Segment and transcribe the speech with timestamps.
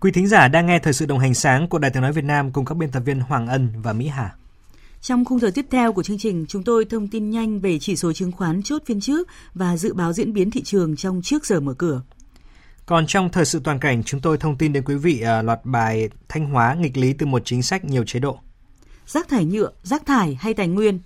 [0.00, 2.24] Quý thính giả đang nghe thời sự đồng hành sáng của Đài Tiếng nói Việt
[2.24, 4.34] Nam cùng các biên tập viên Hoàng Ân và Mỹ Hà.
[5.00, 7.96] Trong khung giờ tiếp theo của chương trình, chúng tôi thông tin nhanh về chỉ
[7.96, 11.46] số chứng khoán chốt phiên trước và dự báo diễn biến thị trường trong trước
[11.46, 12.02] giờ mở cửa.
[12.86, 15.60] Còn trong thời sự toàn cảnh, chúng tôi thông tin đến quý vị à, loạt
[15.64, 18.38] bài thanh hóa nghịch lý từ một chính sách nhiều chế độ.
[19.06, 21.00] Rác thải nhựa, rác thải hay tài nguyên?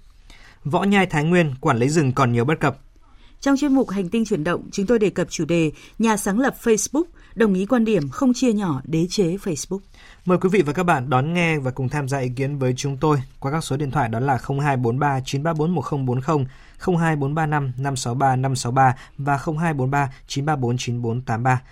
[0.64, 2.78] Võ nhai Thái Nguyên, quản lý rừng còn nhiều bất cập.
[3.40, 6.40] Trong chuyên mục Hành tinh chuyển động, chúng tôi đề cập chủ đề Nhà sáng
[6.40, 7.04] lập Facebook
[7.34, 9.78] đồng ý quan điểm không chia nhỏ đế chế Facebook.
[10.24, 12.74] Mời quý vị và các bạn đón nghe và cùng tham gia ý kiến với
[12.76, 16.46] chúng tôi qua các số điện thoại đó là 0243 934 1040,
[16.78, 21.62] 02435 563 563 và 0243 934 9483.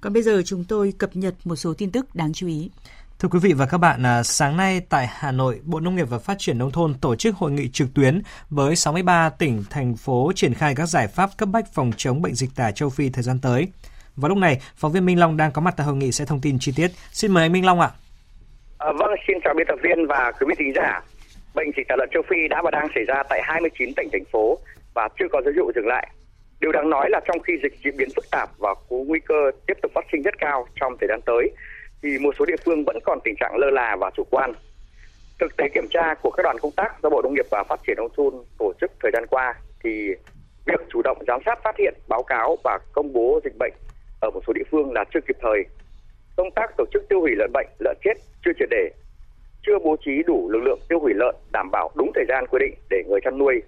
[0.00, 2.70] Còn bây giờ chúng tôi cập nhật một số tin tức đáng chú ý.
[3.18, 6.06] Thưa quý vị và các bạn, à, sáng nay tại Hà Nội, Bộ Nông nghiệp
[6.10, 9.96] và Phát triển Nông thôn tổ chức hội nghị trực tuyến với 63 tỉnh, thành
[9.96, 13.10] phố triển khai các giải pháp cấp bách phòng chống bệnh dịch tả châu Phi
[13.10, 13.68] thời gian tới.
[14.16, 16.40] Và lúc này, phóng viên Minh Long đang có mặt tại hội nghị sẽ thông
[16.40, 16.90] tin chi tiết.
[17.12, 17.90] Xin mời anh Minh Long ạ.
[18.78, 21.00] À, vâng, xin chào biên tập viên và quý vị thính giả.
[21.54, 24.24] Bệnh dịch tả lợn châu Phi đã và đang xảy ra tại 29 tỉnh thành
[24.32, 24.58] phố
[24.94, 26.08] và chưa có dấu hiệu dừng lại.
[26.60, 29.50] Điều đáng nói là trong khi dịch diễn biến phức tạp và có nguy cơ
[29.66, 31.50] tiếp tục phát sinh rất cao trong thời gian tới,
[32.02, 34.52] thì một số địa phương vẫn còn tình trạng lơ là và chủ quan.
[35.40, 37.80] Thực tế kiểm tra của các đoàn công tác do Bộ Nông nghiệp và Phát
[37.86, 40.10] triển nông thôn tổ chức thời gian qua thì
[40.66, 43.72] việc chủ động giám sát phát hiện, báo cáo và công bố dịch bệnh
[44.20, 45.64] ở một số địa phương là chưa kịp thời.
[46.36, 48.90] Công tác tổ chức tiêu hủy lợn bệnh, lợn chết chưa triệt để,
[49.66, 52.58] chưa bố trí đủ lực lượng tiêu hủy lợn đảm bảo đúng thời gian quy
[52.60, 53.62] định để người chăn nuôi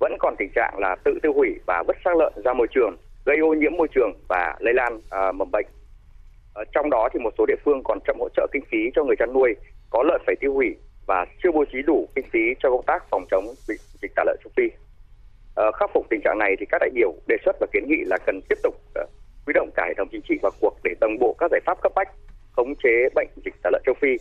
[0.00, 2.96] vẫn còn tình trạng là tự tiêu hủy và vứt xác lợn ra môi trường,
[3.24, 5.66] gây ô nhiễm môi trường và lây lan à, mầm bệnh.
[6.54, 9.04] Ờ, trong đó thì một số địa phương còn chậm hỗ trợ kinh phí cho
[9.04, 9.54] người chăn nuôi
[9.90, 10.76] có lợn phải tiêu hủy
[11.06, 14.22] và chưa bố trí đủ kinh phí cho công tác phòng chống dịch, dịch tả
[14.26, 14.62] lợn châu Phi.
[15.54, 18.04] Ờ, khắc phục tình trạng này thì các đại biểu đề xuất và kiến nghị
[18.06, 19.04] là cần tiếp tục ờ,
[19.46, 21.80] huy động cả hệ thống chính trị vào cuộc để đồng bộ các giải pháp
[21.82, 22.08] cấp bách
[22.52, 24.16] khống chế bệnh dịch tả lợn châu Phi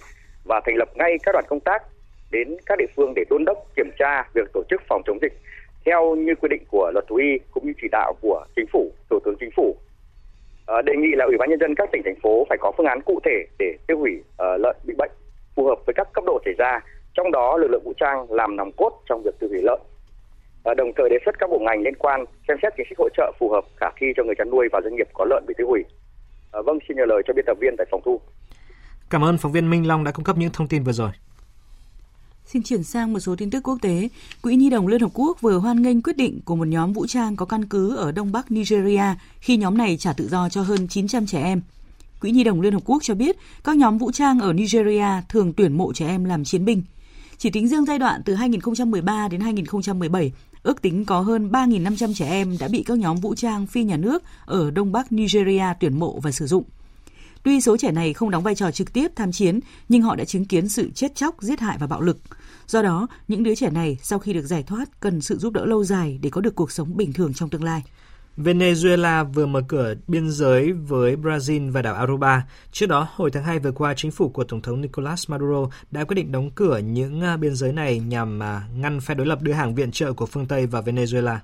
[0.45, 1.83] và thành lập ngay các đoàn công tác
[2.31, 5.33] đến các địa phương để đôn đốc kiểm tra việc tổ chức phòng chống dịch
[5.85, 8.91] theo như quy định của luật thú y cũng như chỉ đạo của chính phủ,
[9.09, 9.77] thủ tướng chính phủ.
[10.75, 12.85] Ờ, đề nghị là ủy ban nhân dân các tỉnh thành phố phải có phương
[12.85, 15.11] án cụ thể để tiêu hủy uh, lợn bị bệnh
[15.55, 16.79] phù hợp với các cấp độ xảy ra,
[17.13, 19.79] trong đó lực lượng vũ trang làm nòng cốt trong việc tiêu hủy lợn.
[20.63, 23.09] À, đồng thời đề xuất các bộ ngành liên quan xem xét chính sách hỗ
[23.17, 25.53] trợ phù hợp khả thi cho người chăn nuôi và doanh nghiệp có lợn bị
[25.57, 25.83] tiêu hủy.
[26.59, 28.21] uh, vâng, xin nhờ lời cho biên tập viên tại phòng thu.
[29.09, 31.09] Cảm ơn phóng viên Minh Long đã cung cấp những thông tin vừa rồi.
[32.53, 34.09] Xin chuyển sang một số tin tức quốc tế.
[34.41, 37.07] Quỹ Nhi đồng Liên Hợp Quốc vừa hoan nghênh quyết định của một nhóm vũ
[37.07, 39.03] trang có căn cứ ở Đông Bắc Nigeria
[39.39, 41.61] khi nhóm này trả tự do cho hơn 900 trẻ em.
[42.21, 45.53] Quỹ Nhi đồng Liên Hợp Quốc cho biết các nhóm vũ trang ở Nigeria thường
[45.53, 46.83] tuyển mộ trẻ em làm chiến binh.
[47.37, 50.31] Chỉ tính riêng giai đoạn từ 2013 đến 2017,
[50.63, 53.97] ước tính có hơn 3.500 trẻ em đã bị các nhóm vũ trang phi nhà
[53.97, 56.63] nước ở Đông Bắc Nigeria tuyển mộ và sử dụng.
[57.43, 59.59] Tuy số trẻ này không đóng vai trò trực tiếp tham chiến,
[59.89, 62.17] nhưng họ đã chứng kiến sự chết chóc, giết hại và bạo lực.
[62.67, 65.65] Do đó, những đứa trẻ này sau khi được giải thoát cần sự giúp đỡ
[65.65, 67.83] lâu dài để có được cuộc sống bình thường trong tương lai.
[68.37, 72.47] Venezuela vừa mở cửa biên giới với Brazil và đảo Aruba.
[72.71, 76.03] Trước đó, hồi tháng 2 vừa qua, chính phủ của Tổng thống Nicolas Maduro đã
[76.03, 79.41] quyết định đóng cửa những à, biên giới này nhằm à, ngăn phe đối lập
[79.41, 81.37] đưa hàng viện trợ của phương Tây vào Venezuela.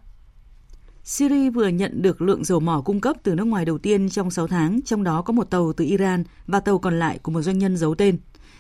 [1.07, 4.31] Syria vừa nhận được lượng dầu mỏ cung cấp từ nước ngoài đầu tiên trong
[4.31, 7.41] 6 tháng, trong đó có một tàu từ Iran và tàu còn lại của một
[7.41, 8.18] doanh nhân giấu tên.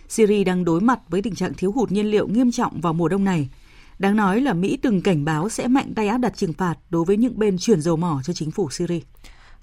[0.07, 3.07] Syria đang đối mặt với tình trạng thiếu hụt nhiên liệu nghiêm trọng vào mùa
[3.07, 3.49] đông này.
[3.99, 7.05] Đáng nói là Mỹ từng cảnh báo sẽ mạnh tay áp đặt trừng phạt đối
[7.05, 8.99] với những bên chuyển dầu mỏ cho chính phủ Syria.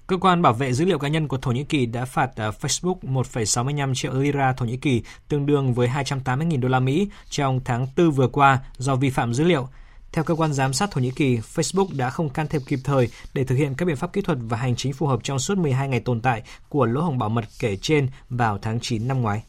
[0.07, 2.51] Cơ quan bảo vệ dữ liệu cá nhân của Thổ Nhĩ Kỳ đã phạt ờ,
[2.61, 7.59] Facebook 1,65 triệu lira Thổ Nhĩ Kỳ, tương đương với 280.000 đô la Mỹ trong
[7.65, 9.67] tháng 4 vừa qua do vi phạm dữ liệu.
[10.15, 13.09] Theo cơ quan giám sát Thổ Nhĩ Kỳ, Facebook đã không can thiệp kịp thời
[13.33, 15.57] để thực hiện các biện pháp kỹ thuật và hành chính phù hợp trong suốt
[15.57, 19.21] 12 ngày tồn tại của lỗ hổng bảo mật kể trên vào tháng 9 năm
[19.21, 19.43] ngoái.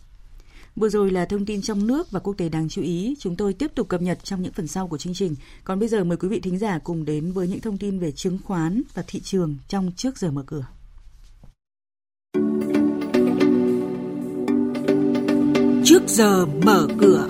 [0.77, 3.17] Vừa rồi là thông tin trong nước và quốc tế đáng chú ý.
[3.19, 5.35] Chúng tôi tiếp tục cập nhật trong những phần sau của chương trình.
[5.65, 8.13] Còn bây giờ mời quý vị thính giả cùng đến với những thông tin về
[8.13, 10.67] chứng khoán và thị trường trong trước giờ mở cửa.
[15.85, 17.27] Trước giờ mở cửa.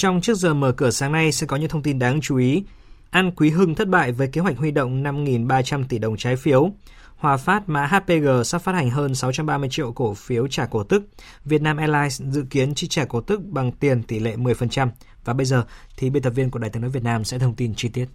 [0.00, 2.64] Trong trước giờ mở cửa sáng nay sẽ có những thông tin đáng chú ý.
[3.10, 6.70] An Quý Hưng thất bại với kế hoạch huy động 5.300 tỷ đồng trái phiếu.
[7.16, 11.02] Hòa Phát, mã HPG sắp phát hành hơn 630 triệu cổ phiếu trả cổ tức.
[11.44, 14.88] Vietnam Airlines dự kiến chi trả cổ tức bằng tiền tỷ lệ 10%.
[15.24, 15.64] Và bây giờ
[15.96, 18.06] thì biên tập viên của Đài tiếng nói Việt Nam sẽ thông tin chi tiết.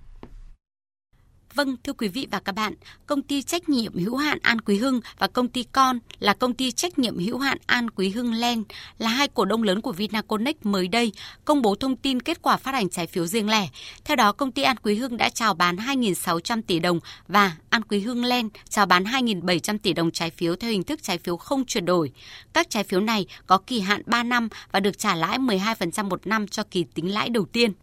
[1.55, 2.73] Vâng, thưa quý vị và các bạn,
[3.05, 6.53] công ty trách nhiệm hữu hạn An Quý Hưng và công ty con là công
[6.53, 8.63] ty trách nhiệm hữu hạn An Quý Hưng Len
[8.97, 11.11] là hai cổ đông lớn của Vinaconex mới đây
[11.45, 13.67] công bố thông tin kết quả phát hành trái phiếu riêng lẻ.
[14.05, 17.81] Theo đó, công ty An Quý Hưng đã chào bán 2.600 tỷ đồng và An
[17.81, 21.37] Quý Hưng Len chào bán 2.700 tỷ đồng trái phiếu theo hình thức trái phiếu
[21.37, 22.11] không chuyển đổi.
[22.53, 26.27] Các trái phiếu này có kỳ hạn 3 năm và được trả lãi 12% một
[26.27, 27.73] năm cho kỳ tính lãi đầu tiên.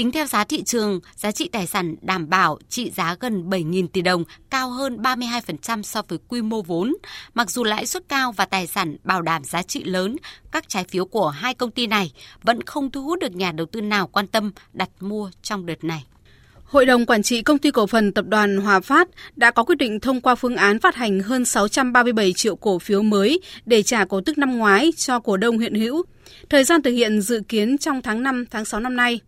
[0.00, 3.88] Tính theo giá thị trường, giá trị tài sản đảm bảo trị giá gần 7.000
[3.88, 6.94] tỷ đồng, cao hơn 32% so với quy mô vốn.
[7.34, 10.16] Mặc dù lãi suất cao và tài sản bảo đảm giá trị lớn,
[10.52, 12.12] các trái phiếu của hai công ty này
[12.42, 15.84] vẫn không thu hút được nhà đầu tư nào quan tâm đặt mua trong đợt
[15.84, 16.04] này.
[16.64, 19.78] Hội đồng Quản trị Công ty Cổ phần Tập đoàn Hòa Phát đã có quyết
[19.78, 24.04] định thông qua phương án phát hành hơn 637 triệu cổ phiếu mới để trả
[24.04, 26.02] cổ tức năm ngoái cho cổ đông hiện hữu.
[26.48, 29.20] Thời gian thực hiện dự kiến trong tháng 5, tháng 6 năm nay.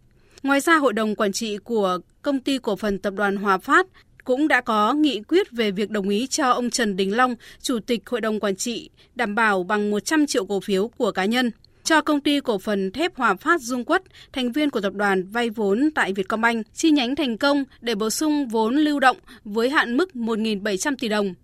[0.42, 3.86] Ngoài ra, Hội đồng Quản trị của Công ty Cổ phần Tập đoàn Hòa Phát
[4.24, 7.78] cũng đã có nghị quyết về việc đồng ý cho ông Trần Đình Long, Chủ
[7.86, 11.50] tịch Hội đồng Quản trị, đảm bảo bằng 100 triệu cổ phiếu của cá nhân
[11.84, 14.02] cho công ty cổ phần thép Hòa Phát Dung Quất,
[14.32, 18.10] thành viên của tập đoàn vay vốn tại Vietcombank, chi nhánh thành công để bổ
[18.10, 21.34] sung vốn lưu động với hạn mức 1.700 tỷ đồng.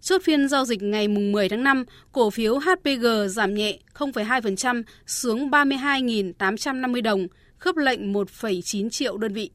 [0.00, 5.50] Chốt phiên giao dịch ngày 10 tháng 5, cổ phiếu HPG giảm nhẹ 0,2% xuống
[5.50, 7.26] 32.850 đồng,
[7.58, 9.50] khớp lệnh 1,9 triệu đơn vị.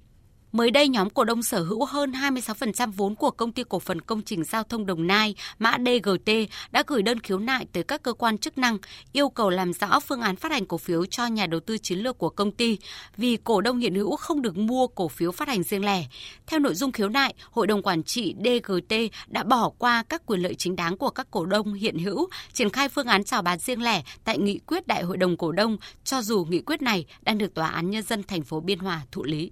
[0.54, 4.02] Mới đây, nhóm cổ đông sở hữu hơn 26% vốn của công ty cổ phần
[4.02, 6.32] công trình giao thông Đồng Nai, mã DGT,
[6.72, 8.78] đã gửi đơn khiếu nại tới các cơ quan chức năng,
[9.12, 12.00] yêu cầu làm rõ phương án phát hành cổ phiếu cho nhà đầu tư chiến
[12.00, 12.78] lược của công ty,
[13.18, 16.06] vì cổ đông hiện hữu không được mua cổ phiếu phát hành riêng lẻ.
[16.48, 18.96] Theo nội dung khiếu nại, Hội đồng Quản trị DGT
[19.28, 22.70] đã bỏ qua các quyền lợi chính đáng của các cổ đông hiện hữu, triển
[22.70, 25.78] khai phương án chào bán riêng lẻ tại nghị quyết Đại hội đồng cổ đông,
[26.04, 29.02] cho dù nghị quyết này đang được Tòa án Nhân dân thành phố Biên Hòa
[29.12, 29.52] thụ lý.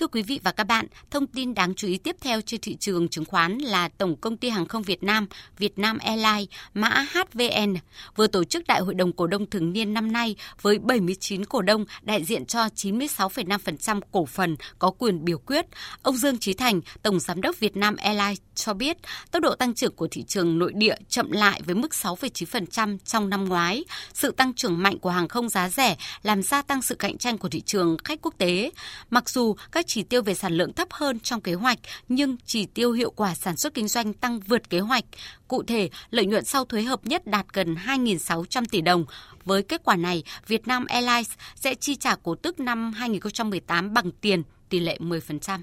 [0.00, 2.76] Thưa quý vị và các bạn, thông tin đáng chú ý tiếp theo trên thị
[2.76, 5.26] trường chứng khoán là Tổng công ty Hàng không Việt Nam,
[5.58, 7.74] Vietnam Airlines, mã HVN,
[8.16, 11.62] vừa tổ chức Đại hội đồng cổ đông thường niên năm nay với 79 cổ
[11.62, 15.66] đông đại diện cho 96,5% cổ phần có quyền biểu quyết.
[16.02, 18.96] Ông Dương Trí Thành, Tổng Giám đốc Vietnam Airlines cho biết
[19.30, 23.28] tốc độ tăng trưởng của thị trường nội địa chậm lại với mức 6,9% trong
[23.28, 23.84] năm ngoái.
[24.14, 27.38] Sự tăng trưởng mạnh của hàng không giá rẻ làm gia tăng sự cạnh tranh
[27.38, 28.70] của thị trường khách quốc tế.
[29.10, 31.78] Mặc dù các chỉ tiêu về sản lượng thấp hơn trong kế hoạch,
[32.08, 35.04] nhưng chỉ tiêu hiệu quả sản xuất kinh doanh tăng vượt kế hoạch.
[35.48, 39.04] Cụ thể, lợi nhuận sau thuế hợp nhất đạt gần 2.600 tỷ đồng.
[39.44, 44.42] Với kết quả này, Vietnam Airlines sẽ chi trả cổ tức năm 2018 bằng tiền,
[44.68, 45.60] tỷ lệ 10%.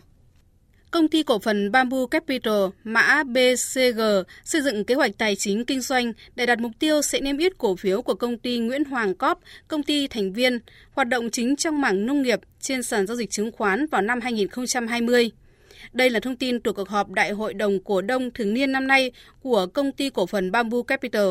[0.91, 2.53] Công ty cổ phần Bamboo Capital,
[2.84, 4.01] mã BCG,
[4.44, 7.58] xây dựng kế hoạch tài chính kinh doanh để đạt mục tiêu sẽ niêm yết
[7.58, 10.60] cổ phiếu của công ty Nguyễn Hoàng Cóp, công ty thành viên,
[10.91, 14.22] hoạt động chính trong mảng nông nghiệp trên sàn giao dịch chứng khoán vào năm
[14.22, 15.32] 2020.
[15.94, 18.88] Đây là thông tin từ cuộc họp Đại hội đồng cổ đông thường niên năm
[18.88, 21.29] nay của công ty cổ phần Bamboo Capital.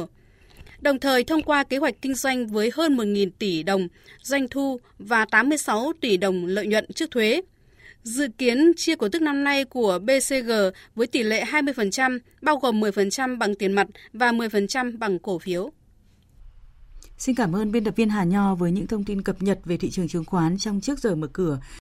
[0.81, 3.89] Đồng thời thông qua kế hoạch kinh doanh với hơn 1.000 tỷ đồng
[4.23, 7.41] doanh thu và 86 tỷ đồng lợi nhuận trước thuế–
[8.07, 10.51] Dự kiến chia cổ tức năm nay của BCG
[10.95, 15.71] với tỷ lệ 20%, bao gồm 10% bằng tiền mặt và 10% bằng cổ phiếu.
[17.19, 19.77] Xin cảm ơn biên tập viên Hà Nho với những thông tin cập nhật về
[19.77, 21.59] thị trường chứng khoán trong trước giờ mở cửa.